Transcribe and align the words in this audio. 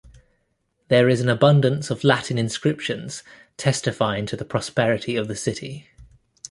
There 0.87 1.07
is 1.07 1.21
an 1.21 1.29
abundance 1.29 1.91
of 1.91 2.03
Latin 2.03 2.39
inscriptions 2.39 3.21
testifying 3.55 4.25
to 4.25 4.35
the 4.35 4.43
prosperity 4.43 5.15
of 5.15 5.27
the 5.27 5.35
city. 5.35 5.89